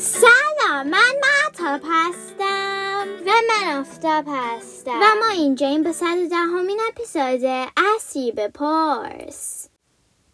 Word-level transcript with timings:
سلام 0.00 0.86
من 0.86 1.12
مهتاب 1.22 1.80
هستم. 1.84 3.06
و 3.26 3.30
من 3.48 3.78
آفتاب 3.78 4.24
هستم. 4.28 5.00
و 5.02 5.04
ما 5.20 5.28
اینجاییم 5.32 5.82
به 5.82 5.92
صد 5.92 6.28
دهمین 6.30 6.80
اپیزود 6.88 7.70
اسیب 7.96 8.46
پرس. 8.46 9.68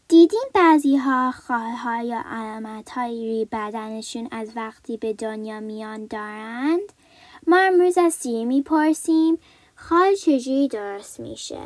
دیدین 0.08 0.44
بعضی 0.54 0.96
ها 0.96 1.32
خالها 1.32 2.02
یا 2.02 2.22
علامت 2.26 2.90
های 2.90 3.28
روی 3.28 3.44
بدنشون 3.52 4.28
از 4.30 4.52
وقتی 4.56 4.96
به 4.96 5.12
دنیا 5.12 5.60
میان 5.60 6.06
دارند؟ 6.06 6.92
ما 7.46 7.58
امروز 7.58 7.98
از 7.98 8.14
سیری 8.14 8.44
می‌پرسیم. 8.44 9.38
خال 9.74 10.14
چجوری 10.14 10.68
درست 10.68 11.20
میشه؟ 11.20 11.62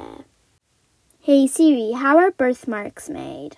Hey 1.22 1.48
Siri, 1.48 1.92
how 2.02 2.16
are 2.16 2.30
birthmarks 2.30 3.08
made? 3.08 3.56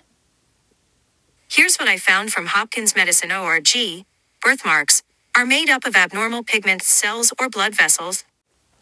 Here's 1.49 1.75
what 1.79 1.87
I 1.87 1.97
found 1.97 2.27
from 2.33 2.45
Hopkins 2.47 2.95
Medicine 2.95 3.31
ORG. 3.31 4.05
Birthmarks 4.43 5.01
are 5.37 5.45
made 5.45 5.69
up 5.69 5.85
of 5.87 5.95
abnormal 5.95 6.43
pigment 6.43 6.81
cells 6.81 7.31
or 7.39 7.47
blood 7.47 7.73
vessels. 7.75 8.23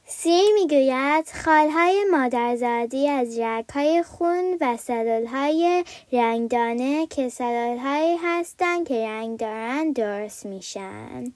سی 0.06 0.52
می‌گوید 0.54 1.30
خالهای 1.46 2.06
مادرزادی 2.12 3.10
از 3.10 3.40
رگهای 3.40 4.04
خون 4.04 4.58
و 4.62 4.78
سلولهای 4.78 5.86
رنگدانه 6.14 7.08
که 7.08 7.30
سلولهایی 7.30 8.18
هستند 8.24 8.88
که 8.88 9.08
رنگ 9.08 9.40
دارن 9.40 9.92
درست 9.92 10.46
میشن. 10.46 11.34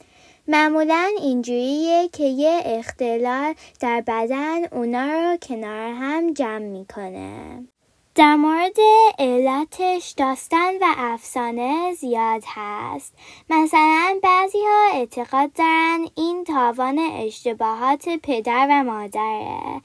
معمولا 0.47 1.11
اینجوریه 1.21 2.09
که 2.13 2.23
یه 2.23 2.61
اختلال 2.65 3.53
در 3.79 4.01
بدن 4.01 4.65
اونا 4.65 5.07
رو 5.07 5.37
کنار 5.37 5.93
هم 5.93 6.33
جمع 6.33 6.57
می‌کنه. 6.57 7.67
در 8.15 8.35
مورد 8.35 8.77
علتش 9.19 10.13
داستان 10.17 10.73
و 10.81 10.85
افسانه 10.97 11.93
زیاد 11.93 12.43
هست. 12.47 13.13
مثلا 13.49 14.19
بعضی 14.23 14.57
ها 14.57 14.99
اعتقاد 14.99 15.53
دارن 15.53 16.07
این 16.17 16.43
تاوان 16.43 16.99
اشتباهات 16.99 18.09
پدر 18.23 18.67
و 18.69 18.83
مادره. 18.83 19.81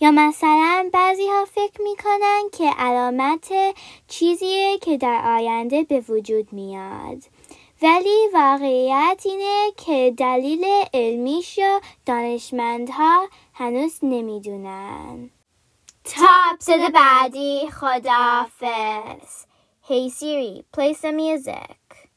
یا 0.00 0.10
مثلا 0.10 0.90
بعضی 0.92 1.26
ها 1.26 1.44
فکر 1.44 1.82
می‌کنن 1.82 2.42
که 2.52 2.70
علامت 2.78 3.52
چیزیه 4.08 4.78
که 4.78 4.96
در 4.96 5.22
آینده 5.36 5.82
به 5.82 6.00
وجود 6.08 6.52
میاد. 6.52 7.22
ولی 7.82 8.28
واقعیت 8.34 9.22
اینه 9.24 9.72
که 9.86 10.14
دلیل 10.16 10.64
علمیش 10.94 11.58
یا 11.58 11.80
دانشمندها 12.06 13.28
هنوز 13.54 13.98
نمی‌دونن. 14.02 15.30
تا 16.05 16.27
اپیزود 16.53 16.93
بعدی 16.93 17.69
خداحافظ 17.71 19.45
Hey 19.89 20.09
Siri, 20.09 20.65
play 20.73 20.93
some 20.93 21.17
music. 21.17 22.10